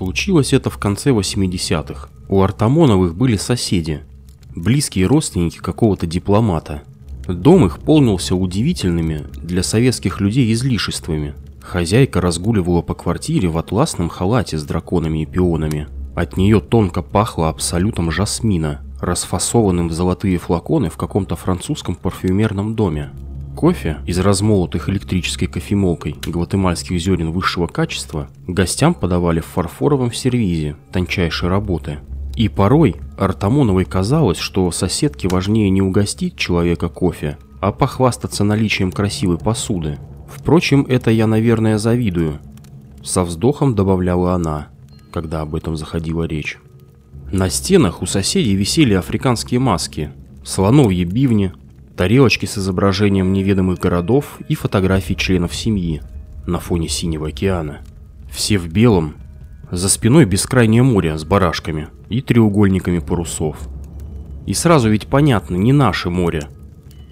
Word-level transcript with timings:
Случилось 0.00 0.54
это 0.54 0.70
в 0.70 0.78
конце 0.78 1.10
80-х. 1.10 2.08
У 2.26 2.40
Артамоновых 2.40 3.14
были 3.14 3.36
соседи, 3.36 4.00
близкие 4.56 5.04
родственники 5.04 5.58
какого-то 5.58 6.06
дипломата. 6.06 6.84
Дом 7.28 7.66
их 7.66 7.80
полнился 7.80 8.34
удивительными 8.34 9.26
для 9.42 9.62
советских 9.62 10.22
людей 10.22 10.54
излишествами. 10.54 11.34
Хозяйка 11.60 12.22
разгуливала 12.22 12.80
по 12.80 12.94
квартире 12.94 13.48
в 13.48 13.58
атласном 13.58 14.08
халате 14.08 14.56
с 14.56 14.64
драконами 14.64 15.24
и 15.24 15.26
пионами. 15.26 15.86
От 16.16 16.38
нее 16.38 16.60
тонко 16.60 17.02
пахло 17.02 17.50
абсолютом 17.50 18.10
жасмина, 18.10 18.80
расфасованным 19.02 19.88
в 19.88 19.92
золотые 19.92 20.38
флаконы 20.38 20.88
в 20.88 20.96
каком-то 20.96 21.36
французском 21.36 21.94
парфюмерном 21.94 22.74
доме. 22.74 23.10
Кофе 23.56 23.98
из 24.06 24.18
размолотых 24.18 24.88
электрической 24.88 25.48
кофемолкой 25.48 26.16
гватемальских 26.24 26.98
зерен 26.98 27.30
высшего 27.30 27.66
качества 27.66 28.28
гостям 28.46 28.94
подавали 28.94 29.40
в 29.40 29.46
фарфоровом 29.46 30.12
сервизе 30.12 30.76
тончайшей 30.92 31.48
работы. 31.48 31.98
И 32.36 32.48
порой 32.48 32.96
Артамоновой 33.18 33.84
казалось, 33.84 34.38
что 34.38 34.70
соседке 34.70 35.28
важнее 35.28 35.68
не 35.68 35.82
угостить 35.82 36.36
человека 36.36 36.88
кофе, 36.88 37.36
а 37.60 37.72
похвастаться 37.72 38.44
наличием 38.44 38.92
красивой 38.92 39.36
посуды. 39.36 39.98
Впрочем, 40.28 40.86
это 40.88 41.10
я, 41.10 41.26
наверное, 41.26 41.76
завидую. 41.76 42.38
Со 43.02 43.24
вздохом 43.24 43.74
добавляла 43.74 44.34
она, 44.34 44.68
когда 45.12 45.42
об 45.42 45.54
этом 45.54 45.76
заходила 45.76 46.24
речь. 46.24 46.58
На 47.32 47.50
стенах 47.50 48.00
у 48.00 48.06
соседей 48.06 48.54
висели 48.54 48.94
африканские 48.94 49.60
маски, 49.60 50.10
слоновьи 50.44 51.04
бивни, 51.04 51.52
тарелочки 52.00 52.46
с 52.46 52.56
изображением 52.56 53.30
неведомых 53.34 53.78
городов 53.78 54.38
и 54.48 54.54
фотографии 54.54 55.12
членов 55.12 55.54
семьи 55.54 56.00
на 56.46 56.58
фоне 56.58 56.88
синего 56.88 57.28
океана. 57.28 57.82
Все 58.32 58.56
в 58.56 58.72
белом, 58.72 59.16
за 59.70 59.90
спиной 59.90 60.24
бескрайнее 60.24 60.82
море 60.82 61.18
с 61.18 61.24
барашками 61.24 61.88
и 62.08 62.22
треугольниками 62.22 63.00
парусов. 63.00 63.58
И 64.46 64.54
сразу 64.54 64.88
ведь 64.88 65.08
понятно, 65.08 65.56
не 65.56 65.74
наше 65.74 66.08
море. 66.08 66.48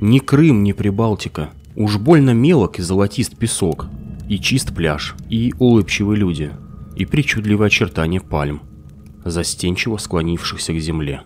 Ни 0.00 0.20
Крым, 0.20 0.62
ни 0.62 0.72
Прибалтика. 0.72 1.50
Уж 1.76 1.98
больно 1.98 2.30
мелок 2.30 2.78
и 2.78 2.82
золотист 2.82 3.36
песок. 3.36 3.88
И 4.26 4.38
чист 4.38 4.74
пляж, 4.74 5.16
и 5.28 5.52
улыбчивые 5.58 6.18
люди, 6.18 6.50
и 6.96 7.04
причудливые 7.04 7.66
очертания 7.66 8.20
пальм, 8.20 8.62
застенчиво 9.22 9.98
склонившихся 9.98 10.72
к 10.72 10.80
земле. 10.80 11.24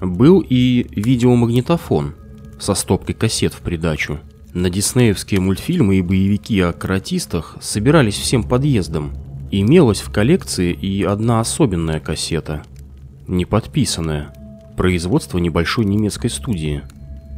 Был 0.00 0.40
и 0.40 0.88
видеомагнитофон 0.90 2.16
со 2.62 2.74
стопкой 2.74 3.14
кассет 3.14 3.52
в 3.52 3.58
придачу. 3.58 4.20
На 4.54 4.70
диснеевские 4.70 5.40
мультфильмы 5.40 5.96
и 5.96 6.02
боевики 6.02 6.60
о 6.60 6.72
каратистах 6.72 7.56
собирались 7.60 8.16
всем 8.16 8.44
подъездом, 8.44 9.12
Имелась 9.54 10.00
в 10.00 10.10
коллекции 10.10 10.72
и 10.72 11.02
одна 11.02 11.38
особенная 11.38 12.00
кассета, 12.00 12.62
не 13.28 13.44
подписанная, 13.44 14.32
производство 14.78 15.36
небольшой 15.36 15.84
немецкой 15.84 16.30
студии. 16.30 16.80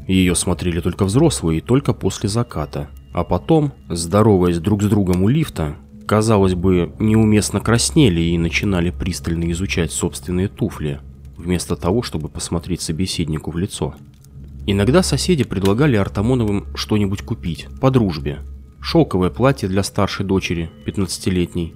Ее 0.07 0.37
смотрели 0.37 0.79
только 0.79 1.07
взрослые 1.07 1.59
и 1.59 1.61
только 1.61 1.93
после 1.93 2.29
заката. 2.29 2.89
А 3.13 3.25
потом, 3.25 3.73
здороваясь 3.89 4.61
друг 4.61 4.85
с 4.85 4.87
другом 4.87 5.25
у 5.25 5.29
лифта, 5.29 5.75
казалось 6.07 6.55
бы, 6.55 6.93
неуместно 7.01 7.59
краснели 7.59 8.21
и 8.21 8.39
начинали 8.39 8.91
пристально 8.91 9.51
изучать 9.51 9.91
собственные 9.91 10.47
туфли, 10.47 11.01
вместо 11.37 11.75
того, 11.75 12.03
чтобы 12.03 12.29
посмотреть 12.29 12.81
собеседнику 12.81 13.51
в 13.51 13.59
лицо. 13.59 13.97
Иногда 14.67 15.03
соседи 15.03 15.45
предлагали 15.45 15.97
Артамоновым 15.97 16.67
что-нибудь 16.75 17.23
купить, 17.23 17.69
по 17.81 17.91
дружбе. 17.91 18.39
Шелковое 18.81 19.31
платье 19.31 19.69
для 19.69 19.83
старшей 19.83 20.25
дочери, 20.25 20.71
15-летней, 20.87 21.75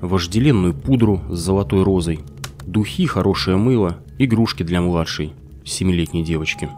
вожделенную 0.00 0.74
пудру 0.74 1.22
с 1.30 1.38
золотой 1.38 1.82
розой, 1.82 2.20
духи, 2.66 3.06
хорошее 3.06 3.56
мыло, 3.56 3.98
игрушки 4.18 4.62
для 4.62 4.82
младшей, 4.82 5.32
семилетней 5.64 6.24
девочки. 6.24 6.68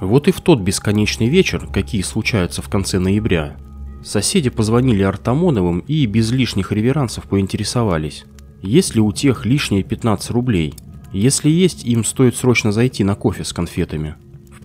Вот 0.00 0.28
и 0.28 0.32
в 0.32 0.40
тот 0.42 0.60
бесконечный 0.60 1.28
вечер, 1.28 1.66
какие 1.72 2.02
случаются 2.02 2.60
в 2.60 2.68
конце 2.68 2.98
ноября, 2.98 3.56
соседи 4.04 4.50
позвонили 4.50 5.02
Артамоновым 5.02 5.78
и 5.80 6.04
без 6.04 6.30
лишних 6.30 6.72
реверансов 6.72 7.24
поинтересовались, 7.24 8.24
есть 8.62 8.94
ли 8.94 9.00
у 9.00 9.12
тех 9.12 9.46
лишние 9.46 9.82
15 9.82 10.30
рублей. 10.30 10.74
Если 11.12 11.48
есть, 11.48 11.84
им 11.84 12.04
стоит 12.04 12.36
срочно 12.36 12.72
зайти 12.72 13.02
на 13.04 13.14
кофе 13.14 13.44
с 13.44 13.54
конфетами. 13.54 14.16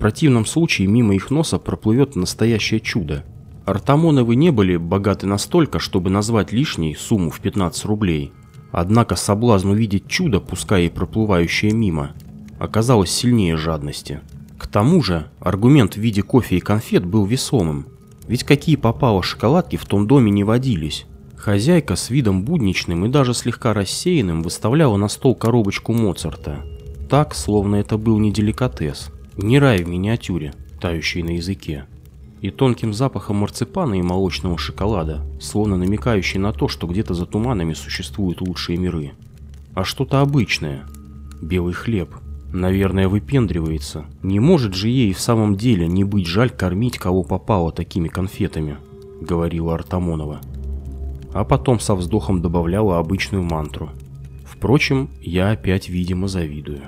Противном 0.02 0.46
случае 0.46 0.88
мимо 0.88 1.16
их 1.16 1.32
носа 1.32 1.58
проплывет 1.60 2.16
настоящее 2.16 2.82
чудо– 2.82 3.24
Артамоновы 3.66 4.36
не 4.36 4.50
были 4.50 4.76
богаты 4.78 5.28
настолько, 5.28 5.80
чтобы 5.80 6.10
назвать 6.10 6.52
лишней 6.52 6.96
сумму 6.96 7.30
в 7.30 7.40
15 7.40 7.86
рублей. 7.86 8.32
Однако 8.72 9.16
соблазн 9.16 9.70
увидеть 9.70 10.08
чудо, 10.08 10.40
пускай 10.40 10.86
и 10.88 10.90
проплывающее 10.90 11.72
мимо, 11.72 12.12
оказалось 12.58 13.12
сильнее 13.12 13.58
жадности. 13.58 14.22
К 14.58 14.68
тому 14.68 15.04
же, 15.04 15.28
аргумент 15.40 15.96
в 15.96 16.00
виде 16.00 16.22
кофе 16.22 16.58
и 16.58 16.62
конфет 16.62 17.06
был 17.06 17.26
весомым. 17.26 17.88
Ведь 18.28 18.44
какие 18.44 18.78
попало 18.78 19.22
шоколадки 19.22 19.76
в 19.76 19.86
том 19.86 20.08
доме 20.08 20.32
не 20.32 20.44
водились. 20.44 21.06
Хозяйка 21.36 21.96
с 21.96 22.10
видом 22.10 22.44
будничным 22.44 23.06
и 23.06 23.10
даже 23.10 23.34
слегка 23.34 23.74
рассеянным 23.74 24.42
выставляла 24.44 24.98
на 24.98 25.08
стол 25.08 25.36
коробочку 25.36 25.92
Моцарта. 25.94 26.60
Так, 27.10 27.36
словно 27.36 27.78
это 27.78 27.98
был 27.98 28.20
не 28.20 28.32
деликатес, 28.32 29.12
не 29.38 29.60
рай 29.60 29.84
в 29.84 29.88
миниатюре, 29.88 30.54
тающий 30.80 31.24
на 31.24 31.32
языке 31.32 31.86
и 32.42 32.50
тонким 32.50 32.94
запахом 32.94 33.38
марципана 33.38 33.94
и 33.94 34.02
молочного 34.02 34.58
шоколада, 34.58 35.22
словно 35.40 35.78
намекающий 35.78 36.40
на 36.40 36.52
то, 36.52 36.68
что 36.68 36.88
где-то 36.88 37.14
за 37.14 37.26
туманами 37.26 37.74
существуют 37.74 38.42
лучшие 38.42 38.78
миры. 38.78 39.12
А 39.74 39.84
что-то 39.84 40.22
обычное. 40.22 40.86
Белый 41.42 41.74
хлеб. 41.74 42.10
Наверное, 42.52 43.08
выпендривается. 43.08 44.06
Не 44.24 44.40
может 44.40 44.74
же 44.74 44.90
ей 44.90 45.14
в 45.14 45.20
самом 45.20 45.56
деле 45.56 45.88
не 45.88 46.04
быть 46.04 46.28
жаль 46.28 46.50
кормить 46.50 46.98
кого 46.98 47.24
попало 47.24 47.72
такими 47.72 48.10
конфетами, 48.10 48.78
говорила 49.22 49.76
Артамонова. 49.76 50.42
А 51.34 51.46
потом 51.46 51.80
со 51.80 51.96
вздохом 51.96 52.42
добавляла 52.42 52.98
обычную 52.98 53.44
мантру. 53.44 53.92
Впрочем, 54.44 55.10
я 55.22 55.52
опять, 55.52 55.88
видимо, 55.88 56.28
завидую. 56.28 56.82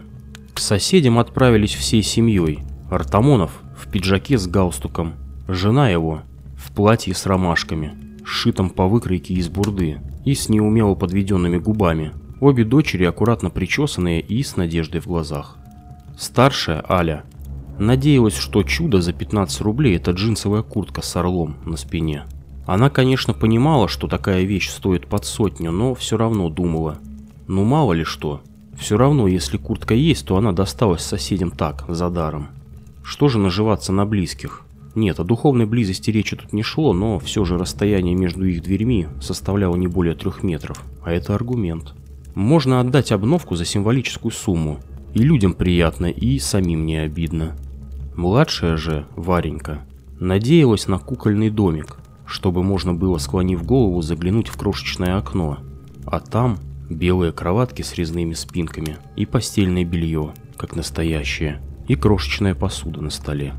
К 0.54 0.60
соседям 0.60 1.20
отправились 1.20 1.74
всей 1.74 2.04
семьей. 2.04 2.60
Артамонов 2.90 3.52
в 3.76 3.90
пиджаке 3.90 4.38
с 4.38 4.48
галстуком, 4.48 5.16
Жена 5.48 5.90
его 5.90 6.22
в 6.56 6.72
платье 6.72 7.14
с 7.14 7.26
ромашками, 7.26 7.98
сшитом 8.24 8.70
по 8.70 8.88
выкройке 8.88 9.34
из 9.34 9.50
бурды 9.50 10.00
и 10.24 10.34
с 10.36 10.48
неумело 10.48 10.96
подведенными 10.96 11.58
губами. 11.58 12.14
Обе 12.40 12.64
дочери 12.64 13.04
аккуратно 13.04 13.50
причесанные 13.50 14.22
и 14.22 14.42
с 14.42 14.56
надеждой 14.56 15.02
в 15.02 15.08
глазах. 15.08 15.58
Старшая, 16.18 16.84
Аля, 16.90 17.26
надеялась, 17.78 18.38
что 18.38 18.64
чудо 18.64 19.02
за 19.02 19.12
15 19.12 19.62
рублей– 19.62 19.96
это 19.98 20.12
джинсовая 20.12 20.62
куртка 20.62 21.02
с 21.02 21.16
орлом 21.16 21.58
на 21.66 21.76
спине. 21.76 22.24
Она, 22.66 22.90
конечно, 22.90 23.34
понимала, 23.34 23.90
что 23.90 24.08
такая 24.08 24.44
вещь 24.44 24.70
стоит 24.70 25.08
под 25.08 25.26
сотню, 25.26 25.72
но 25.72 25.94
все 25.94 26.16
равно 26.16 26.50
думала. 26.50 27.00
Ну 27.48 27.66
мало 27.66 27.92
ли 27.92 28.06
что. 28.06 28.42
Все 28.78 28.98
равно, 28.98 29.28
если 29.28 29.58
куртка 29.58 29.94
есть, 29.94 30.26
то 30.26 30.38
она 30.38 30.52
досталась 30.52 31.04
соседям 31.04 31.52
так, 31.52 31.86
за 31.88 32.10
даром. 32.10 32.48
Что 33.04 33.28
же 33.28 33.40
наживаться 33.40 33.92
на 33.92 34.06
близких? 34.06 34.62
Нет, 34.96 35.20
о 35.20 35.24
духовной 35.24 35.66
близости 35.66 36.12
речи 36.12 36.36
тут 36.36 36.54
не 36.54 36.62
шло, 36.62 36.94
но 36.94 37.20
все 37.20 37.46
же 37.46 37.58
расстояние 37.58 38.16
между 38.16 38.46
их 38.46 38.62
дверьми 38.62 39.08
составляло 39.22 39.76
не 39.76 39.88
более 39.88 40.14
трех 40.16 40.44
метров, 40.44 40.84
а 41.04 41.12
это 41.12 41.34
аргумент. 41.34 41.94
Можно 42.36 42.80
отдать 42.80 43.12
обновку 43.12 43.56
за 43.56 43.66
символическую 43.66 44.32
сумму, 44.32 44.80
и 45.14 45.20
людям 45.20 45.54
приятно, 45.54 46.08
и 46.08 46.40
самим 46.40 46.86
не 46.86 46.98
обидно. 46.98 47.56
Младшая 48.16 48.78
же, 48.78 49.06
Варенька, 49.16 49.82
надеялась 50.20 50.88
на 50.88 51.00
кукольный 51.00 51.50
домик, 51.50 51.98
чтобы 52.26 52.64
можно 52.64 52.94
было, 52.94 53.18
склонив 53.18 53.66
голову, 53.66 54.02
заглянуть 54.02 54.48
в 54.48 54.58
крошечное 54.58 55.18
окно, 55.18 55.58
а 56.06 56.20
там 56.20 56.58
белые 56.94 57.32
кроватки 57.32 57.82
с 57.82 57.96
резными 57.96 58.34
спинками 58.34 58.98
и 59.16 59.26
постельное 59.26 59.84
белье, 59.84 60.34
как 60.58 60.76
настоящее, 60.76 61.62
и 61.88 61.96
крошечная 61.96 62.56
посуда 62.56 63.02
на 63.02 63.10
столе 63.10 63.54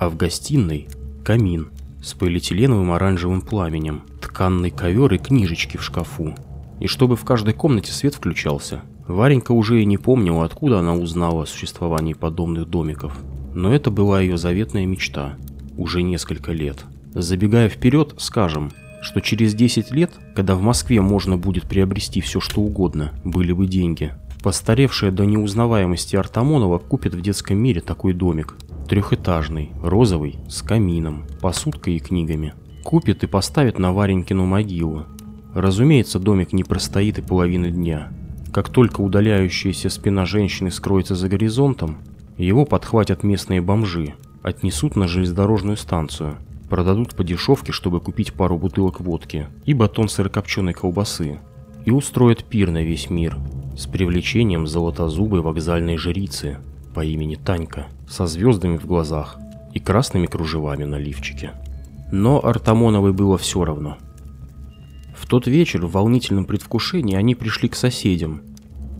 а 0.00 0.08
в 0.08 0.16
гостиной 0.16 0.88
камин 1.22 1.68
с 2.02 2.14
полиэтиленовым 2.14 2.90
оранжевым 2.92 3.42
пламенем, 3.42 4.02
тканный 4.22 4.70
ковер 4.70 5.12
и 5.12 5.18
книжечки 5.18 5.76
в 5.76 5.82
шкафу. 5.82 6.34
И 6.80 6.86
чтобы 6.86 7.16
в 7.16 7.24
каждой 7.26 7.52
комнате 7.52 7.92
свет 7.92 8.14
включался. 8.14 8.80
Варенька 9.06 9.52
уже 9.52 9.82
и 9.82 9.84
не 9.84 9.98
помнила, 9.98 10.46
откуда 10.46 10.78
она 10.78 10.94
узнала 10.94 11.42
о 11.42 11.46
существовании 11.46 12.14
подобных 12.14 12.66
домиков. 12.70 13.14
Но 13.54 13.74
это 13.74 13.90
была 13.90 14.22
ее 14.22 14.38
заветная 14.38 14.86
мечта. 14.86 15.34
Уже 15.76 16.00
несколько 16.02 16.52
лет. 16.52 16.86
Забегая 17.12 17.68
вперед, 17.68 18.14
скажем, 18.16 18.72
что 19.02 19.20
через 19.20 19.54
10 19.54 19.90
лет, 19.92 20.12
когда 20.34 20.54
в 20.54 20.62
Москве 20.62 21.00
можно 21.00 21.36
будет 21.36 21.68
приобрести 21.68 22.20
все 22.20 22.40
что 22.40 22.60
угодно, 22.60 23.12
были 23.24 23.52
бы 23.52 23.66
деньги, 23.66 24.12
постаревшая 24.42 25.10
до 25.10 25.24
неузнаваемости 25.24 26.16
Артамонова 26.16 26.78
купит 26.78 27.14
в 27.14 27.20
детском 27.20 27.58
мире 27.58 27.80
такой 27.80 28.12
домик, 28.12 28.56
Трехэтажный, 28.90 29.70
розовый, 29.80 30.40
с 30.48 30.62
камином, 30.62 31.24
посудкой 31.40 31.94
и 31.94 32.00
книгами. 32.00 32.54
Купит 32.82 33.22
и 33.22 33.28
поставит 33.28 33.78
на 33.78 33.92
Варенькину 33.92 34.46
могилу. 34.46 35.06
Разумеется, 35.54 36.18
домик 36.18 36.52
не 36.52 36.64
простоит 36.64 37.18
и 37.18 37.22
половины 37.22 37.70
дня. 37.70 38.12
Как 38.52 38.68
только 38.68 39.00
удаляющаяся 39.00 39.90
спина 39.90 40.26
женщины 40.26 40.72
скроется 40.72 41.14
за 41.14 41.28
горизонтом, 41.28 41.98
его 42.36 42.64
подхватят 42.64 43.22
местные 43.22 43.60
бомжи, 43.60 44.14
отнесут 44.42 44.96
на 44.96 45.06
железнодорожную 45.06 45.76
станцию, 45.76 46.38
продадут 46.70 47.14
по 47.14 47.24
дешевке, 47.24 47.72
чтобы 47.72 48.00
купить 48.00 48.32
пару 48.32 48.56
бутылок 48.56 49.00
водки 49.00 49.48
и 49.66 49.74
батон 49.74 50.08
сырокопченой 50.08 50.72
колбасы, 50.72 51.40
и 51.84 51.90
устроят 51.90 52.44
пир 52.44 52.70
на 52.70 52.82
весь 52.82 53.10
мир 53.10 53.36
с 53.76 53.86
привлечением 53.86 54.66
золотозубой 54.66 55.42
вокзальной 55.42 55.96
жрицы 55.96 56.58
по 56.94 57.04
имени 57.04 57.34
Танька 57.34 57.88
со 58.08 58.26
звездами 58.26 58.76
в 58.76 58.86
глазах 58.86 59.36
и 59.74 59.80
красными 59.80 60.26
кружевами 60.26 60.84
на 60.84 60.96
лифчике. 60.96 61.52
Но 62.12 62.44
Артамоновой 62.44 63.12
было 63.12 63.36
все 63.36 63.64
равно. 63.64 63.98
В 65.16 65.26
тот 65.26 65.46
вечер 65.46 65.86
в 65.86 65.92
волнительном 65.92 66.44
предвкушении 66.44 67.16
они 67.16 67.34
пришли 67.34 67.68
к 67.68 67.76
соседям, 67.76 68.42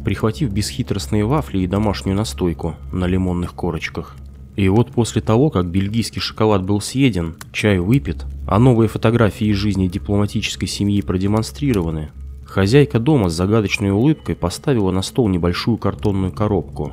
прихватив 0.04 0.52
бесхитростные 0.52 1.24
вафли 1.24 1.60
и 1.60 1.66
домашнюю 1.66 2.16
настойку 2.16 2.76
на 2.92 3.06
лимонных 3.06 3.54
корочках. 3.54 4.16
И 4.60 4.68
вот 4.68 4.90
после 4.90 5.22
того, 5.22 5.48
как 5.48 5.64
бельгийский 5.70 6.20
шоколад 6.20 6.62
был 6.62 6.82
съеден, 6.82 7.36
чай 7.50 7.78
выпит, 7.78 8.26
а 8.46 8.58
новые 8.58 8.88
фотографии 8.88 9.46
из 9.46 9.56
жизни 9.56 9.88
дипломатической 9.88 10.66
семьи 10.66 11.00
продемонстрированы, 11.00 12.10
хозяйка 12.44 12.98
дома 12.98 13.30
с 13.30 13.32
загадочной 13.32 13.90
улыбкой 13.90 14.36
поставила 14.36 14.90
на 14.90 15.00
стол 15.00 15.28
небольшую 15.28 15.78
картонную 15.78 16.30
коробку. 16.30 16.92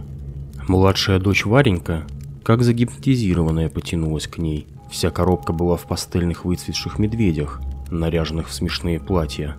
Младшая 0.69 1.19
дочь 1.19 1.45
Варенька, 1.45 2.07
как 2.41 2.63
загипнотизированная, 2.63 3.67
потянулась 3.67 4.27
к 4.27 4.37
ней. 4.37 4.65
Вся 4.89 5.09
коробка 5.09 5.51
была 5.51 5.75
в 5.75 5.87
пастельных 5.87 6.45
выцветших 6.45 6.99
медведях, 6.99 7.59
наряженных 7.91 8.47
в 8.47 8.53
смешные 8.53 9.01
платья. 9.01 9.57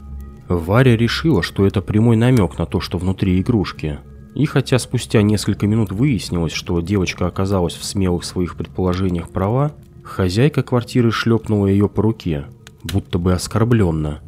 Варя 0.49 0.97
решила, 0.97 1.43
что 1.43 1.67
это 1.67 1.83
прямой 1.83 2.17
намек 2.17 2.57
на 2.57 2.65
то, 2.65 2.81
что 2.81 2.97
внутри 2.97 3.39
игрушки. 3.39 3.99
И 4.39 4.47
хотя 4.47 4.79
спустя 4.79 5.21
несколько 5.23 5.67
минут 5.67 5.91
выяснилось, 5.91 6.53
что 6.53 6.81
девочка 6.81 7.27
оказалась 7.27 7.75
в 7.75 7.85
смелых 7.85 8.23
своих 8.23 8.55
предположениях 8.55 9.31
права, 9.31 9.73
хозяйка 10.05 10.63
квартиры 10.63 11.11
шлепнула 11.11 11.67
ее 11.67 11.89
по 11.89 12.03
руке, 12.03 12.47
будто 12.85 13.19
бы 13.19 13.33
оскорбленно. 13.33 14.21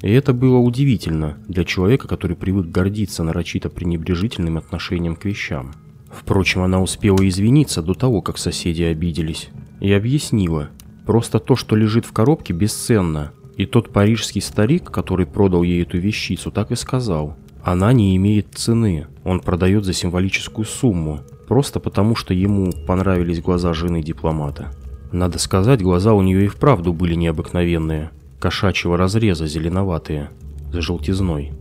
И 0.00 0.10
это 0.10 0.32
было 0.32 0.56
удивительно 0.56 1.36
для 1.46 1.64
человека, 1.64 2.08
который 2.08 2.36
привык 2.36 2.68
гордиться 2.68 3.22
нарочито 3.22 3.68
пренебрежительным 3.68 4.56
отношением 4.56 5.14
к 5.14 5.26
вещам. 5.26 5.72
Впрочем, 6.10 6.62
она 6.62 6.80
успела 6.80 7.18
извиниться 7.28 7.82
до 7.82 7.92
того, 7.92 8.22
как 8.22 8.38
соседи 8.38 8.84
обиделись, 8.84 9.50
и 9.78 9.92
объяснила, 9.92 10.70
просто 11.04 11.38
то, 11.38 11.54
что 11.54 11.76
лежит 11.76 12.06
в 12.06 12.12
коробке, 12.12 12.54
бесценно, 12.54 13.32
и 13.58 13.66
тот 13.66 13.92
парижский 13.92 14.40
старик, 14.40 14.90
который 14.90 15.26
продал 15.26 15.64
ей 15.64 15.82
эту 15.82 15.98
вещицу, 15.98 16.50
так 16.50 16.72
и 16.72 16.76
сказал. 16.76 17.36
Она 17.62 17.92
не 17.92 18.16
имеет 18.16 18.54
цены, 18.54 19.06
он 19.24 19.40
продает 19.40 19.84
за 19.84 19.92
символическую 19.92 20.64
сумму, 20.64 21.20
просто 21.46 21.78
потому 21.80 22.16
что 22.16 22.32
ему 22.32 22.72
понравились 22.86 23.42
глаза 23.42 23.74
жены 23.74 24.02
дипломата. 24.02 24.72
Надо 25.12 25.38
сказать, 25.38 25.82
глаза 25.82 26.14
у 26.14 26.22
нее 26.22 26.44
и 26.44 26.48
вправду 26.48 26.92
были 26.92 27.14
необыкновенные, 27.14 28.10
кошачьего 28.38 28.96
разреза 28.96 29.46
зеленоватые, 29.46 30.30
за 30.72 30.80
желтизной. 30.80 31.52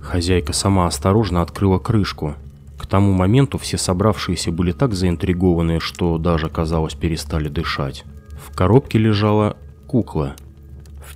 Хозяйка 0.00 0.52
сама 0.52 0.86
осторожно 0.86 1.42
открыла 1.42 1.78
крышку. 1.78 2.34
К 2.78 2.86
тому 2.86 3.12
моменту 3.12 3.58
все 3.58 3.78
собравшиеся 3.78 4.52
были 4.52 4.72
так 4.72 4.94
заинтригованы, 4.94 5.80
что 5.80 6.18
даже, 6.18 6.48
казалось, 6.48 6.94
перестали 6.94 7.48
дышать. 7.48 8.04
В 8.38 8.54
коробке 8.54 8.98
лежала 8.98 9.56
кукла– 9.86 10.36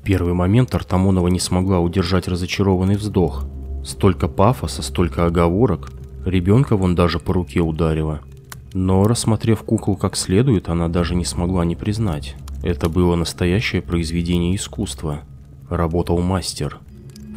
в 0.00 0.02
первый 0.02 0.32
момент 0.32 0.74
Артамонова 0.74 1.28
не 1.28 1.40
смогла 1.40 1.80
удержать 1.80 2.26
разочарованный 2.26 2.96
вздох. 2.96 3.44
Столько 3.84 4.28
пафоса, 4.28 4.82
столько 4.82 5.26
оговорок. 5.26 5.90
Ребенка 6.24 6.76
вон 6.76 6.94
даже 6.94 7.18
по 7.18 7.32
руке 7.32 7.60
ударила. 7.60 8.20
Но, 8.72 9.04
рассмотрев 9.04 9.62
куклу 9.62 9.96
как 9.96 10.16
следует, 10.16 10.68
она 10.68 10.88
даже 10.88 11.14
не 11.14 11.24
смогла 11.24 11.64
не 11.64 11.76
признать. 11.76 12.36
Это 12.62 12.88
было 12.88 13.16
настоящее 13.16 13.82
произведение 13.82 14.54
искусства. 14.54 15.20
Работал 15.68 16.20
мастер. 16.20 16.78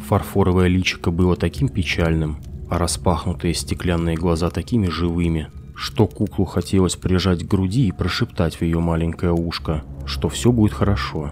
Фарфоровое 0.06 0.68
личико 0.68 1.10
было 1.10 1.34
таким 1.34 1.68
печальным, 1.68 2.38
а 2.68 2.78
распахнутые 2.78 3.54
стеклянные 3.54 4.16
глаза 4.16 4.50
такими 4.50 4.88
живыми, 4.88 5.48
что 5.74 6.06
куклу 6.06 6.44
хотелось 6.44 6.96
прижать 6.96 7.44
к 7.44 7.48
груди 7.48 7.88
и 7.88 7.92
прошептать 7.92 8.56
в 8.56 8.62
ее 8.62 8.80
маленькое 8.80 9.32
ушко, 9.32 9.82
что 10.04 10.28
все 10.28 10.52
будет 10.52 10.72
хорошо. 10.72 11.30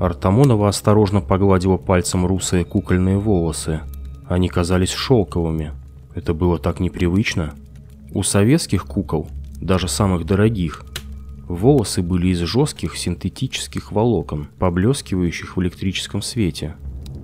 Артамонова 0.00 0.68
осторожно 0.68 1.20
погладила 1.20 1.76
пальцем 1.76 2.26
русые 2.26 2.64
кукольные 2.64 3.18
волосы. 3.18 3.80
Они 4.26 4.48
казались 4.48 4.92
шелковыми. 4.92 5.72
Это 6.14 6.34
было 6.34 6.58
так 6.58 6.80
непривычно. 6.80 7.54
У 8.12 8.22
советских 8.22 8.84
кукол, 8.84 9.28
даже 9.60 9.88
самых 9.88 10.24
дорогих, 10.24 10.84
волосы 11.48 12.02
были 12.02 12.28
из 12.28 12.40
жестких 12.40 12.96
синтетических 12.96 13.92
волокон, 13.92 14.48
поблескивающих 14.58 15.56
в 15.56 15.62
электрическом 15.62 16.22
свете. 16.22 16.76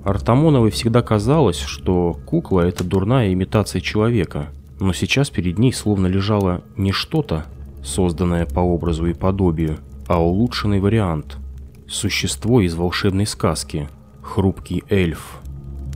Артамоновой 0.04 0.70
всегда 0.70 1.02
казалось, 1.02 1.58
что 1.58 2.18
кукла– 2.26 2.60
это 2.68 2.84
дурная 2.84 3.32
имитация 3.32 3.80
человека, 3.80 4.48
но 4.78 4.92
сейчас 4.92 5.30
перед 5.30 5.58
ней 5.58 5.72
словно 5.72 6.06
лежало 6.06 6.64
не 6.76 6.92
что-то, 6.92 7.46
созданное 7.84 8.46
по 8.46 8.60
образу 8.60 9.06
и 9.06 9.14
подобию, 9.14 9.78
а 10.06 10.22
улучшенный 10.22 10.80
вариант– 10.80 11.36
Существо 11.90 12.60
из 12.60 12.76
волшебной 12.76 13.26
сказки. 13.26 13.88
Хрупкий 14.22 14.84
эльф. 14.88 15.40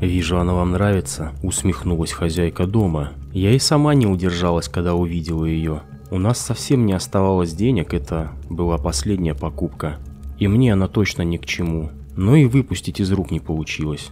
«Вижу, 0.01 0.39
она 0.39 0.55
вам 0.55 0.73
нравится»,— 0.73 1.33
усмехнулась 1.43 2.13
хозяйка 2.13 2.67
дома. 2.67 3.13
Я 3.33 3.53
и 3.53 3.59
сама 3.59 3.95
не 3.95 4.07
удержалась, 4.07 4.69
когда 4.69 4.95
увидела 4.95 5.45
ее. 5.45 5.83
У 6.11 6.19
нас 6.19 6.39
совсем 6.39 6.87
не 6.87 6.93
оставалось 6.93 7.55
денег, 7.55 7.95
это 7.95 8.33
была 8.51 8.79
последняя 8.79 9.35
покупка. 9.35 9.97
И 10.39 10.47
мне 10.49 10.73
она 10.73 10.89
точно 10.89 11.23
ни 11.23 11.37
к 11.37 11.47
чему. 11.47 11.91
Но 12.17 12.37
и 12.37 12.45
выпустить 12.45 13.01
из 13.01 13.11
рук 13.13 13.31
не 13.31 13.41
получилось. 13.41 14.11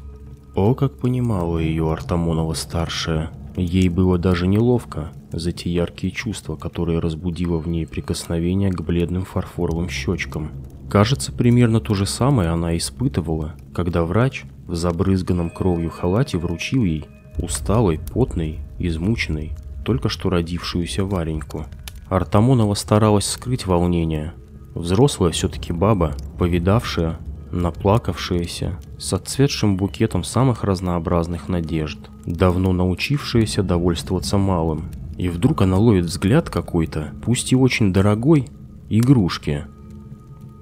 О, 0.54 0.74
как 0.74 0.98
понимала 0.98 1.58
ее 1.58 1.90
Артамонова-старшая. 1.92 3.30
Ей 3.56 3.88
было 3.88 4.18
даже 4.18 4.46
неловко 4.46 5.12
за 5.30 5.52
те 5.52 5.70
яркие 5.70 6.12
чувства, 6.12 6.56
которые 6.56 6.98
разбудило 6.98 7.58
в 7.58 7.68
ней 7.68 7.86
прикосновение 7.86 8.70
к 8.70 8.80
бледным 8.80 9.24
фарфоровым 9.24 9.88
щечкам. 9.88 10.50
Кажется, 10.90 11.32
примерно 11.32 11.80
то 11.80 11.94
же 11.94 12.06
самое 12.06 12.50
она 12.50 12.76
испытывала, 12.76 13.54
когда 13.74 14.04
врач 14.04 14.44
в 14.66 14.74
забрызганном 14.74 15.50
кровью 15.50 15.90
халате 15.90 16.38
вручил 16.38 16.84
ей 16.84 17.06
усталой, 17.38 17.98
потной, 17.98 18.60
измученной, 18.78 19.52
только 19.84 20.08
что 20.08 20.30
родившуюся 20.30 21.04
Вареньку. 21.04 21.66
Артамонова 22.08 22.74
старалась 22.74 23.26
скрыть 23.26 23.66
волнение. 23.66 24.34
Взрослая 24.74 25.30
все-таки 25.30 25.72
баба, 25.72 26.14
повидавшая, 26.38 27.18
наплакавшаяся, 27.50 28.78
с 28.98 29.12
отцветшим 29.12 29.76
букетом 29.76 30.24
самых 30.24 30.64
разнообразных 30.64 31.48
надежд, 31.48 31.98
давно 32.24 32.72
научившаяся 32.72 33.62
довольствоваться 33.62 34.38
малым. 34.38 34.90
И 35.16 35.28
вдруг 35.28 35.62
она 35.62 35.76
ловит 35.76 36.06
взгляд 36.06 36.48
какой-то, 36.48 37.12
пусть 37.24 37.52
и 37.52 37.56
очень 37.56 37.92
дорогой, 37.92 38.48
игрушки– 38.88 39.66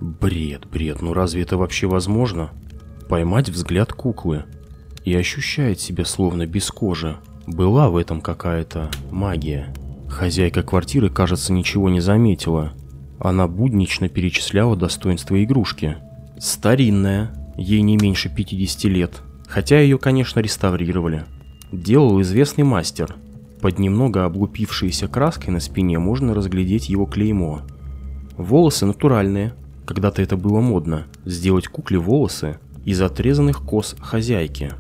Бред, 0.01 0.67
бред, 0.67 1.03
ну 1.03 1.13
разве 1.13 1.43
это 1.43 1.59
вообще 1.59 1.87
возможно? 1.87 2.51
Поймать 3.11 3.49
взгляд 3.49 3.93
куклы 3.93 4.45
и 5.05 5.13
ощущает 5.17 5.81
себя 5.81 6.05
словно 6.05 6.47
без 6.47 6.71
кожи. 6.71 7.17
Была 7.45 7.91
в 7.91 7.97
этом 7.97 8.21
какая-то 8.21 8.89
магия. 9.11 9.75
Хозяйка 10.09 10.63
квартиры, 10.63 11.11
кажется, 11.11 11.53
ничего 11.53 11.91
не 11.91 11.99
заметила. 11.99 12.73
Она 13.19 13.49
буднично 13.49 14.09
перечисляла 14.09 14.77
достоинства 14.77 15.43
игрушки. 15.43 15.97
Старинная, 16.39 17.35
ей 17.57 17.83
не 17.83 17.97
меньше 17.97 18.33
50 18.33 18.85
лет, 18.85 19.23
хотя 19.49 19.81
ее, 19.81 19.99
конечно, 19.99 20.39
реставрировали. 20.39 21.25
Делал 21.73 22.21
известный 22.23 22.63
мастер. 22.63 23.17
Под 23.61 23.81
немного 23.81 24.25
облупившейся 24.25 25.09
краской 25.09 25.53
на 25.53 25.59
спине 25.59 25.99
можно 25.99 26.33
разглядеть 26.33 26.89
его 26.89 27.07
клеймо. 27.07 27.63
Волосы 28.37 28.87
натуральные, 28.87 29.55
когда-то 29.85 30.23
это 30.23 30.37
было 30.37 30.61
модно– 30.61 31.09
сделать 31.25 31.67
кукле 31.67 31.99
волосы 31.99 32.61
из 32.85 33.01
отрезанных 33.01 33.63
кос 33.63 33.97
хозяйки. 34.01 34.73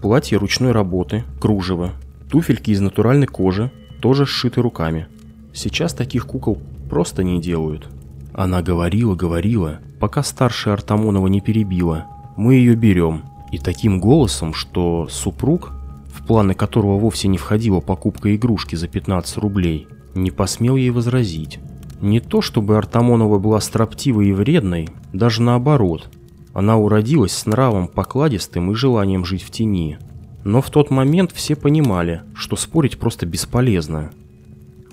Платье 0.00 0.38
ручной 0.38 0.72
работы, 0.72 1.24
кружево, 1.40 1.92
туфельки 2.30 2.70
из 2.70 2.80
натуральной 2.80 3.26
кожи, 3.26 3.70
тоже 4.00 4.26
сшиты 4.26 4.60
руками. 4.60 5.06
Сейчас 5.52 5.94
таких 5.94 6.26
кукол 6.26 6.60
просто 6.90 7.22
не 7.22 7.40
делают. 7.40 7.88
Она 8.32 8.62
говорила, 8.62 9.14
говорила, 9.14 9.78
пока 10.00 10.22
старшая 10.22 10.74
Артамонова 10.74 11.28
не 11.28 11.40
перебила. 11.40 12.06
Мы 12.36 12.56
ее 12.56 12.74
берем. 12.74 13.22
И 13.52 13.58
таким 13.58 14.00
голосом, 14.00 14.52
что 14.52 15.06
супруг, 15.08 15.72
в 16.12 16.26
планы 16.26 16.54
которого 16.54 16.98
вовсе 16.98 17.28
не 17.28 17.38
входила 17.38 17.80
покупка 17.80 18.34
игрушки 18.34 18.74
за 18.74 18.88
15 18.88 19.36
рублей, 19.38 19.86
не 20.14 20.32
посмел 20.32 20.74
ей 20.74 20.90
возразить. 20.90 21.60
Не 22.00 22.18
то 22.20 22.42
чтобы 22.42 22.76
Артамонова 22.76 23.38
была 23.38 23.60
строптивой 23.60 24.28
и 24.28 24.32
вредной, 24.32 24.88
даже 25.12 25.40
наоборот. 25.40 26.10
Она 26.54 26.76
уродилась 26.76 27.32
с 27.32 27.46
нравом 27.46 27.88
покладистым 27.88 28.70
и 28.70 28.74
желанием 28.74 29.24
жить 29.24 29.42
в 29.42 29.50
тени. 29.50 29.98
Но 30.44 30.62
в 30.62 30.70
тот 30.70 30.90
момент 30.90 31.32
все 31.32 31.56
понимали, 31.56 32.22
что 32.34 32.54
спорить 32.54 32.98
просто 32.98 33.26
бесполезно. 33.26 34.12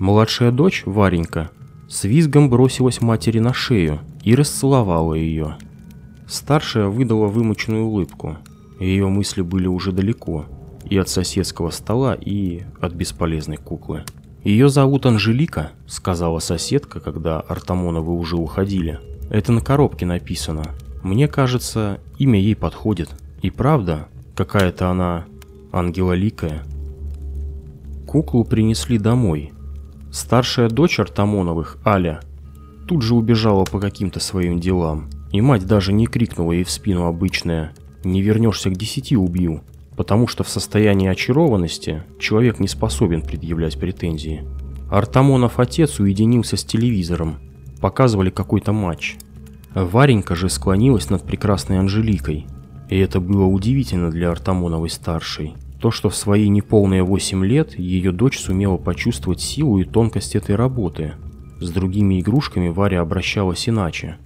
Младшая 0.00 0.50
дочь, 0.50 0.82
Варенька, 0.84 1.50
с 1.88 2.04
визгом 2.04 2.50
бросилась 2.50 3.00
матери 3.00 3.38
на 3.38 3.54
шею 3.54 4.00
и 4.24 4.34
расцеловала 4.34 5.14
ее. 5.14 5.56
Старшая 6.26 6.86
выдала 6.86 7.26
вымученную 7.26 7.84
улыбку. 7.84 8.38
Ее 8.80 9.06
мысли 9.08 9.42
были 9.42 9.68
уже 9.68 9.92
далеко, 9.92 10.46
и 10.88 10.98
от 10.98 11.08
соседского 11.08 11.70
стола, 11.70 12.14
и 12.14 12.62
от 12.80 12.94
бесполезной 12.94 13.58
куклы. 13.58 14.04
«Ее 14.42 14.68
зовут 14.68 15.06
Анжелика»,— 15.06 15.70
сказала 15.86 16.40
соседка, 16.40 16.98
когда 16.98 17.38
Артамоновы 17.40 18.12
уже 18.14 18.36
уходили. 18.36 18.98
«Это 19.30 19.52
на 19.52 19.60
коробке 19.60 20.06
написано. 20.06 20.64
Мне 21.02 21.28
кажется, 21.28 22.00
имя 22.18 22.38
ей 22.40 22.54
подходит. 22.54 23.10
И 23.42 23.50
правда, 23.50 24.08
какая-то 24.34 24.88
она 24.88 25.24
ангелоликая». 25.72 26.62
Куклу 28.06 28.44
принесли 28.44 28.98
домой. 28.98 29.52
Старшая 30.10 30.68
дочь 30.68 31.00
Артамоновых, 31.00 31.78
Аля, 31.84 32.20
тут 32.86 33.02
же 33.02 33.14
убежала 33.14 33.64
по 33.64 33.80
каким-то 33.80 34.20
своим 34.20 34.60
делам. 34.60 35.08
И 35.30 35.40
мать 35.40 35.66
даже 35.66 35.94
не 35.94 36.06
крикнула 36.06 36.52
ей 36.52 36.64
в 36.64 36.70
спину 36.70 37.06
обычное 37.06 37.72
«Не 38.04 38.20
вернешься 38.20 38.68
к 38.68 38.76
десяти, 38.76 39.16
убью», 39.16 39.62
потому 39.96 40.26
что 40.26 40.44
в 40.44 40.48
состоянии 40.50 41.08
очарованности 41.08 42.02
человек 42.18 42.60
не 42.60 42.68
способен 42.68 43.22
предъявлять 43.22 43.78
претензии. 43.78 44.44
Артамонов 44.90 45.58
отец 45.58 46.00
уединился 46.00 46.58
с 46.58 46.64
телевизором, 46.64 47.36
показывали 47.80 48.28
какой-то 48.28 48.72
матч. 48.72 49.16
Варенька 49.74 50.34
же 50.34 50.48
склонилась 50.48 51.10
над 51.10 51.22
прекрасной 51.22 51.78
Анжеликой, 51.78 52.46
и 52.88 52.98
это 52.98 53.20
было 53.20 53.44
удивительно 53.44 54.10
для 54.10 54.30
Артамоновой 54.30 54.90
старшей. 54.90 55.54
То, 55.80 55.90
что 55.90 56.10
в 56.10 56.16
свои 56.16 56.48
неполные 56.48 57.02
8 57.02 57.44
лет 57.44 57.78
ее 57.78 58.12
дочь 58.12 58.38
сумела 58.38 58.76
почувствовать 58.76 59.40
силу 59.40 59.78
и 59.78 59.84
тонкость 59.84 60.36
этой 60.36 60.54
работы. 60.54 61.14
С 61.60 61.70
другими 61.70 62.20
игрушками 62.20 62.68
Варя 62.68 63.00
обращалась 63.00 63.68
иначе. 63.68 64.16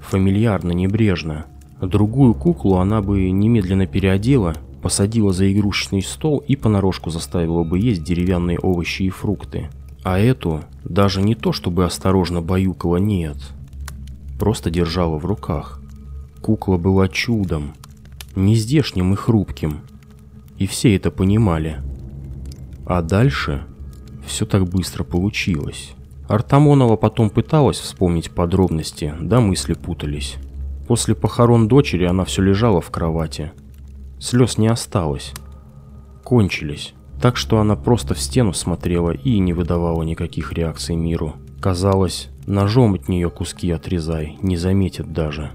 Фамильярно, 0.00 0.72
небрежно. 0.72 1.46
Другую 1.80 2.34
куклу 2.34 2.76
она 2.76 3.02
бы 3.02 3.30
немедленно 3.30 3.86
переодела 3.86 4.54
посадила 4.86 5.32
за 5.32 5.52
игрушечный 5.52 6.00
стол 6.00 6.44
и 6.46 6.54
понарошку 6.54 7.10
заставила 7.10 7.64
бы 7.64 7.76
есть 7.76 8.04
деревянные 8.04 8.60
овощи 8.60 9.02
и 9.02 9.10
фрукты. 9.10 9.68
А 10.04 10.16
эту 10.16 10.60
даже 10.84 11.22
не 11.22 11.34
то 11.34 11.52
чтобы 11.52 11.84
осторожно 11.84 12.40
баюкала, 12.40 12.98
нет. 12.98 13.36
Просто 14.38 14.70
держала 14.70 15.18
в 15.18 15.24
руках. 15.24 15.80
Кукла 16.42 16.76
была 16.76 17.08
чудом, 17.08 17.74
нездешним 18.34 19.12
и 19.12 19.16
хрупким. 19.16 19.80
И 20.58 20.66
все 20.66 20.94
это 20.96 21.10
понимали. 21.10 21.80
А 22.86 23.02
дальше 23.02 23.64
все 24.26 24.46
так 24.46 24.64
быстро 24.68 25.04
получилось. 25.04 25.92
Артамонова 26.28 26.96
потом 26.96 27.30
пыталась 27.30 27.78
вспомнить 27.78 28.30
подробности, 28.30 29.14
да 29.20 29.40
мысли 29.40 29.74
путались. 29.74 30.36
После 30.88 31.14
похорон 31.14 31.68
дочери 31.68 32.04
она 32.04 32.24
все 32.24 32.42
лежала 32.42 32.80
в 32.80 32.90
кровати– 32.90 33.52
Слез 34.18 34.56
не 34.56 34.68
осталось. 34.68 35.32
Кончились. 36.24 36.94
Так 37.20 37.36
что 37.36 37.60
она 37.60 37.76
просто 37.76 38.14
в 38.14 38.20
стену 38.20 38.52
смотрела 38.54 39.10
и 39.10 39.38
не 39.38 39.52
выдавала 39.52 40.02
никаких 40.02 40.52
реакций 40.52 40.96
миру. 40.96 41.34
Казалось, 41.60 42.28
ножом 42.46 42.94
от 42.94 43.08
нее 43.08 43.30
куски 43.30 43.70
отрезай, 43.70 44.36
не 44.42 44.56
заметит 44.56 45.12
даже. 45.12 45.50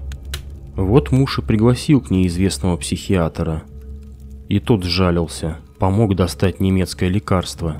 Вот 0.76 1.10
муж 1.10 1.38
и 1.38 1.42
пригласил 1.42 2.00
к 2.00 2.10
неизвестного 2.10 2.76
психиатра. 2.76 3.62
И 4.48 4.60
тот 4.60 4.84
сжалился, 4.84 5.58
помог 5.78 6.14
достать 6.14 6.60
немецкое 6.60 7.08
лекарство. 7.08 7.76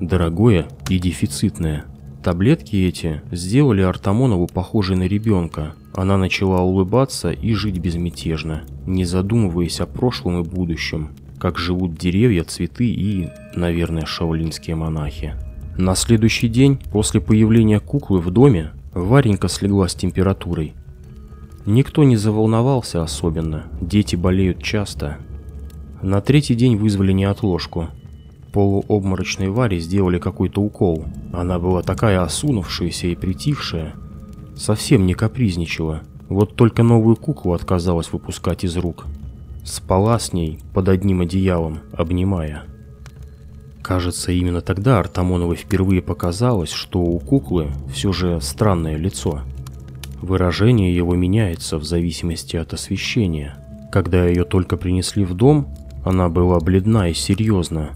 Дорогое 0.00 0.68
и 0.88 0.98
дефицитное. 0.98 1.84
Таблетки 2.22 2.76
эти 2.76 3.22
сделали 3.30 3.82
Артамонову 3.82 4.46
похожей 4.46 4.96
на 4.96 5.04
ребенка, 5.04 5.74
она 5.94 6.16
начала 6.16 6.60
улыбаться 6.60 7.32
и 7.32 7.54
жить 7.54 7.78
безмятежно, 7.78 8.62
не 8.86 9.04
задумываясь 9.04 9.80
о 9.80 9.86
прошлом 9.86 10.40
и 10.40 10.44
будущем, 10.44 11.10
как 11.40 11.58
живут 11.58 11.96
деревья, 11.96 12.44
цветы 12.44 12.86
и, 12.86 13.30
наверное, 13.56 14.06
шаолинские 14.06 14.76
монахи. 14.76 15.34
На 15.78 15.94
следующий 15.94 16.48
день, 16.48 16.80
после 16.90 17.20
появления 17.20 17.78
куклы 17.78 18.18
в 18.18 18.32
доме, 18.32 18.72
Варенька 18.94 19.46
слегла 19.46 19.86
с 19.86 19.94
температурой. 19.94 20.74
Никто 21.66 22.02
не 22.02 22.16
заволновался 22.16 23.00
особенно, 23.00 23.66
дети 23.80 24.16
болеют 24.16 24.60
часто. 24.60 25.18
На 26.02 26.20
третий 26.20 26.56
день 26.56 26.76
вызвали 26.76 27.12
неотложку. 27.12 27.90
Полуобморочной 28.52 29.50
Варе 29.50 29.78
сделали 29.78 30.18
какой-то 30.18 30.60
укол. 30.60 31.04
Она 31.32 31.60
была 31.60 31.82
такая 31.82 32.22
осунувшаяся 32.22 33.06
и 33.06 33.14
притихшая, 33.14 33.94
Совсем 34.56 35.06
не 35.06 35.14
капризничала. 35.14 36.02
Вот 36.28 36.56
только 36.56 36.82
новую 36.82 37.14
куклу 37.14 37.52
отказалась 37.52 38.12
выпускать 38.12 38.64
из 38.64 38.76
рук. 38.76 39.06
Спала 39.64 40.18
с 40.18 40.32
ней 40.32 40.58
под 40.74 40.88
одним 40.88 41.20
одеялом, 41.20 41.78
обнимая. 41.92 42.64
Кажется, 43.88 44.32
именно 44.32 44.60
тогда 44.60 44.98
Артамоновой 44.98 45.56
впервые 45.56 46.02
показалось, 46.02 46.70
что 46.70 47.00
у 47.00 47.18
куклы 47.18 47.68
все 47.90 48.12
же 48.12 48.38
странное 48.42 48.98
лицо. 48.98 49.40
Выражение 50.20 50.94
его 50.94 51.14
меняется 51.14 51.78
в 51.78 51.84
зависимости 51.84 52.56
от 52.56 52.74
освещения. 52.74 53.56
Когда 53.90 54.26
ее 54.26 54.44
только 54.44 54.76
принесли 54.76 55.24
в 55.24 55.32
дом, 55.32 55.74
она 56.04 56.28
была 56.28 56.60
бледна 56.60 57.08
и 57.08 57.14
серьезна, 57.14 57.92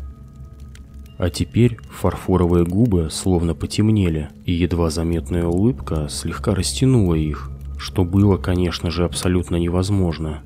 а 1.18 1.28
теперь 1.28 1.78
фарфоровые 1.90 2.64
губы 2.64 3.10
словно 3.10 3.54
потемнели, 3.54 4.30
и 4.46 4.52
едва 4.52 4.88
заметная 4.88 5.44
улыбка 5.44 6.06
слегка 6.08 6.54
растянула 6.54 7.16
их, 7.16 7.50
что 7.76 8.06
было, 8.06 8.38
конечно 8.38 8.90
же, 8.90 9.04
абсолютно 9.04 9.56
невозможно. 9.56 10.42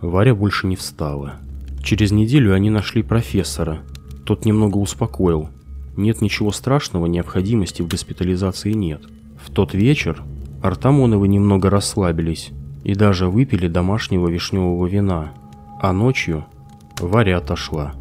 Варя 0.00 0.34
больше 0.34 0.66
не 0.66 0.76
встала. 0.76 1.34
Через 1.84 2.10
неделю 2.10 2.54
они 2.54 2.70
нашли 2.70 3.02
профессора. 3.02 3.82
Тот 4.28 4.44
немного 4.44 4.76
успокоил. 4.76 5.48
Нет 5.96 6.20
ничего 6.20 6.52
страшного, 6.52 7.06
необходимости 7.06 7.80
в 7.80 7.88
госпитализации 7.88 8.72
нет. 8.72 9.00
В 9.42 9.50
тот 9.50 9.72
вечер 9.72 10.22
Артамоновы 10.62 11.28
немного 11.28 11.70
расслабились 11.70 12.50
и 12.84 12.94
даже 12.94 13.30
выпили 13.30 13.68
домашнего 13.68 14.28
вишневого 14.28 14.84
вина, 14.86 15.32
а 15.80 15.94
ночью 15.94 16.44
Варя 17.00 17.38
отошла 17.38 17.94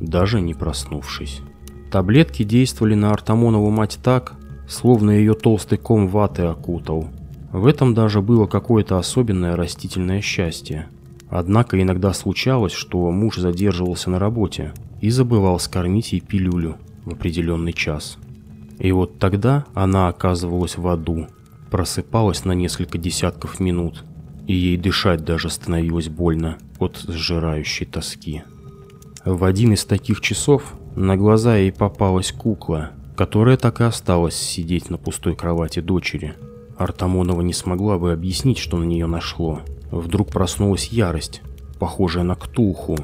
даже 0.00 0.40
не 0.40 0.54
проснувшись. 0.54 1.42
Таблетки 1.90 2.42
действовали 2.42 2.94
на 2.94 3.10
Артамонову 3.10 3.68
мать 3.68 3.98
так, 4.02 4.36
словно 4.66 5.10
ее 5.10 5.34
толстый 5.34 5.76
ком 5.76 6.08
ваты 6.08 6.44
окутал. 6.44 7.08
В 7.52 7.66
этом 7.66 7.92
даже 7.92 8.22
было 8.22 8.46
какое-то 8.46 8.96
особенное 8.96 9.54
растительное 9.54 10.22
счастье. 10.22 10.88
Однако 11.28 11.80
иногда 11.80 12.12
случалось, 12.12 12.72
что 12.72 13.10
муж 13.10 13.36
задерживался 13.36 14.10
на 14.10 14.18
работе 14.18 14.72
и 15.00 15.10
забывал 15.10 15.58
скормить 15.58 16.12
ей 16.12 16.20
пилюлю 16.20 16.76
в 17.04 17.12
определенный 17.12 17.72
час. 17.72 18.18
И 18.78 18.92
вот 18.92 19.18
тогда 19.18 19.64
она 19.74 20.08
оказывалась 20.08 20.76
в 20.76 20.86
аду, 20.86 21.26
просыпалась 21.70 22.44
на 22.44 22.52
несколько 22.52 22.98
десятков 22.98 23.58
минут, 23.58 24.04
и 24.46 24.54
ей 24.54 24.76
дышать 24.76 25.24
даже 25.24 25.50
становилось 25.50 26.08
больно 26.08 26.58
от 26.78 26.98
сжирающей 27.08 27.86
тоски. 27.86 28.42
В 29.24 29.44
один 29.44 29.72
из 29.72 29.84
таких 29.84 30.20
часов 30.20 30.74
на 30.94 31.16
глаза 31.16 31.56
ей 31.56 31.72
попалась 31.72 32.30
кукла, 32.30 32.92
которая 33.16 33.56
так 33.56 33.80
и 33.80 33.84
осталась 33.84 34.36
сидеть 34.36 34.90
на 34.90 34.98
пустой 34.98 35.34
кровати 35.34 35.80
дочери. 35.80 36.34
Артамонова 36.78 37.40
не 37.40 37.52
смогла 37.52 37.98
бы 37.98 38.12
объяснить, 38.12 38.58
что 38.58 38.76
на 38.76 38.84
нее 38.84 39.06
нашло. 39.06 39.62
Вдруг 39.90 40.30
проснулась 40.30 40.88
ярость, 40.88 41.42
похожая 41.78 42.24
на 42.24 42.34
ктулху, 42.34 42.96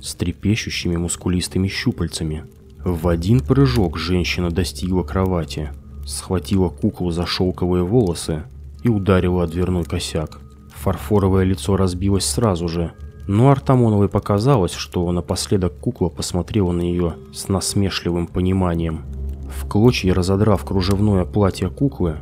с 0.00 0.14
трепещущими 0.14 0.96
мускулистыми 0.96 1.68
щупальцами. 1.68 2.44
В 2.84 3.06
один 3.08 3.40
прыжок 3.40 3.96
женщина 3.96 4.50
достигла 4.50 5.02
кровати, 5.02 5.70
схватила 6.04 6.68
куклу 6.68 7.10
за 7.10 7.26
шелковые 7.26 7.84
волосы 7.84 8.42
и 8.82 8.88
ударила 8.88 9.44
о 9.44 9.46
дверной 9.46 9.84
косяк. 9.84 10.40
Фарфоровое 10.74 11.44
лицо 11.44 11.76
разбилось 11.76 12.24
сразу 12.24 12.68
же, 12.68 12.92
но 13.28 13.50
Артамоновой 13.50 14.08
показалось, 14.08 14.72
что 14.72 15.10
напоследок 15.12 15.78
кукла 15.78 16.08
посмотрела 16.08 16.72
на 16.72 16.80
нее 16.80 17.14
с 17.32 17.46
насмешливым 17.46 18.26
пониманием. 18.26 19.04
В 19.48 19.68
клочья 19.68 20.12
разодрав 20.12 20.64
кружевное 20.64 21.24
платье 21.24 21.68
куклы, 21.68 22.16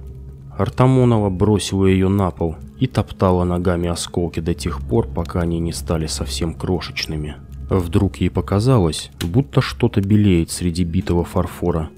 Артамонова 0.61 1.31
бросила 1.31 1.87
ее 1.87 2.09
на 2.09 2.31
пол 2.31 2.57
и 2.79 2.87
топтала 2.87 3.45
ногами 3.45 3.89
осколки 3.89 4.41
до 4.41 4.53
тех 4.53 4.83
пор, 4.83 5.09
пока 5.09 5.41
они 5.41 5.59
не 5.59 5.73
стали 5.73 6.07
совсем 6.07 6.53
крошечными. 6.53 7.37
Вдруг 7.71 8.17
ей 8.17 8.29
показалось, 8.29 9.11
будто 9.23 9.63
что-то 9.63 10.03
белеет 10.03 10.51
среди 10.51 10.85
битого 10.85 11.25
фарфора. 11.25 11.89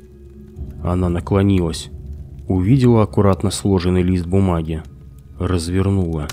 Она 0.85 1.09
наклонилась, 1.09 1.91
увидела 2.47 3.03
аккуратно 3.03 3.51
сложенный 3.51 4.03
лист 4.03 4.27
бумаги, 4.27 4.85
развернула. 5.41 6.29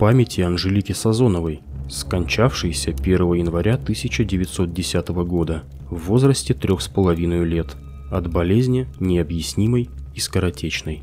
Памяти 0.00 0.40
Анжелики 0.40 0.92
Сазоновой– 0.92 1.60
скончавшийся 1.90 2.92
1 2.92 3.34
января 3.34 3.74
1910 3.74 5.08
года 5.08 5.64
в 5.90 6.06
возрасте 6.06 6.54
трех 6.54 6.80
с 6.80 6.88
половиной 6.88 7.44
лет 7.44 7.76
от 8.10 8.32
болезни 8.32 8.86
необъяснимой 9.00 9.90
и 10.14 10.20
скоротечной. 10.20 11.02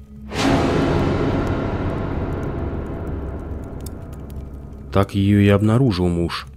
Так 4.95 5.13
ее 5.13 5.43
и 5.43 5.49
обнаружил 5.49 6.07
муж, 6.07 6.47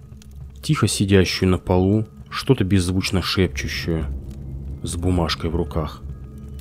тихо 0.63 0.87
сидящую 0.87 1.49
на 1.49 1.59
полу, 1.59 2.07
что-то 2.31 2.63
беззвучно 2.63 3.21
шепчущую, 3.21 4.07
с 4.85 4.95
бумажкой 4.95 5.51
в 5.51 5.57
руках. 5.57 6.05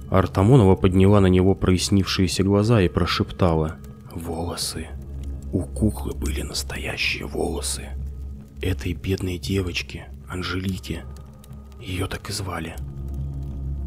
Артамонова 0.09 0.75
подняла 0.75 1.19
на 1.19 1.27
него 1.27 1.53
прояснившиеся 1.53 2.41
глаза 2.41 2.81
и 2.81 2.87
прошептала 2.87 3.75
«Волосы». 4.11 4.87
У 5.53 5.65
куклы 5.65 6.15
были 6.15 6.41
настоящие 6.41 7.27
волосы. 7.27 7.89
Этой 8.59 8.93
бедной 8.93 9.37
девочке, 9.37 10.07
Анжелике, 10.27 11.03
ее 11.79 12.07
так 12.07 12.27
и 12.31 12.33
звали. 12.33 12.75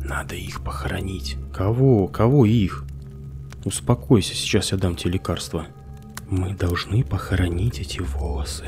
Надо 0.05 0.37
их 0.37 0.63
похоронить. 0.63 1.39
Кого? 1.53 2.07
Кого 2.07 2.47
их? 2.47 2.85
Успокойся, 3.65 4.37
сейчас 4.37 4.71
я 4.71 4.79
дам 4.79 4.95
тебе 4.95 5.15
лекарство. 5.15 5.67
Мы 6.31 6.55
должны 6.55 7.03
похоронить 7.03 7.81
эти 7.81 7.99
волосы. 7.99 8.67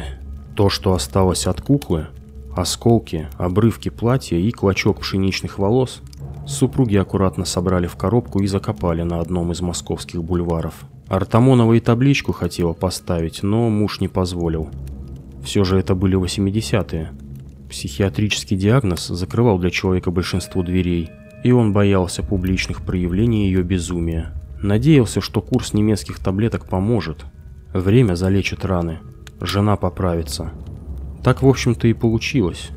То, 0.57 0.69
что 0.69 0.95
осталось 0.95 1.47
от 1.47 1.61
куклы, 1.61 2.09
осколки, 2.57 3.29
обрывки 3.39 3.89
платья 3.89 4.37
и 4.37 4.51
клочок 4.51 4.99
пшеничных 4.99 5.61
волос, 5.61 6.03
супруги 6.45 6.97
аккуратно 6.97 7.45
собрали 7.45 7.87
в 7.87 7.95
коробку 7.95 8.43
и 8.43 8.49
закопали 8.49 9.03
на 9.03 9.21
одном 9.21 9.53
из 9.53 9.61
московских 9.61 10.25
бульваров. 10.25 10.75
Артамонова 11.07 11.75
и 11.75 11.81
табличку 11.81 12.33
хотела 12.33 12.73
поставить, 12.73 13.45
но 13.45 13.71
муж 13.71 14.01
не 14.01 14.09
позволил. 14.09 14.69
Все 15.45 15.63
же 15.63 15.79
это 15.79 15.95
были 15.95 16.19
80-е. 16.19 17.13
Психиатрический 17.71 18.57
диагноз 18.57 19.07
закрывал 19.07 19.61
для 19.61 19.71
человека 19.71 20.11
большинство 20.11 20.65
дверей, 20.65 21.11
и 21.45 21.53
он 21.53 21.73
боялся 21.73 22.25
публичных 22.25 22.83
проявлений 22.83 23.47
ее 23.47 23.63
безумия. 23.63 24.33
Надеялся, 24.61 25.21
что 25.21 25.41
курс 25.41 25.75
немецких 25.75 26.19
таблеток 26.19 26.69
поможет, 26.69 27.25
Время 27.73 28.15
залечит 28.15 28.65
раны. 28.65 28.99
Жена 29.41 29.77
поправится. 29.77 30.53
Так, 31.23 31.43
в 31.43 31.49
общем-то, 31.49 31.89
и 31.89 31.95
получилось. 31.95 32.71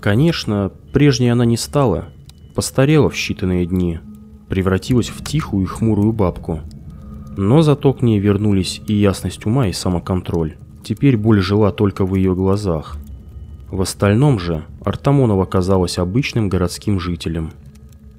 Конечно, 0.00 0.72
прежней 0.92 1.28
она 1.28 1.44
не 1.44 1.56
стала. 1.56 2.06
Постарела 2.54 3.08
в 3.08 3.14
считанные 3.14 3.66
дни. 3.66 4.00
Превратилась 4.48 5.08
в 5.08 5.24
тихую 5.24 5.64
и 5.64 5.66
хмурую 5.66 6.12
бабку. 6.12 6.60
Но 7.36 7.62
зато 7.62 7.92
к 7.92 8.02
ней 8.02 8.18
вернулись 8.18 8.82
и 8.86 8.94
ясность 8.94 9.46
ума, 9.46 9.68
и 9.68 9.72
самоконтроль. 9.72 10.56
Теперь 10.82 11.16
боль 11.16 11.40
жила 11.40 11.70
только 11.70 12.04
в 12.04 12.14
ее 12.16 12.34
глазах. 12.34 12.96
В 13.70 13.80
остальном 13.80 14.38
же 14.38 14.64
Артамонова 14.84 15.44
казалась 15.46 15.98
обычным 15.98 16.48
городским 16.48 17.00
жителем. 17.00 17.52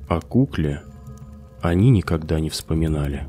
О 0.07 0.19
кукле 0.21 0.81
они 1.61 1.91
никогда 1.91 2.39
не 2.39 2.49
вспоминали. 2.49 3.27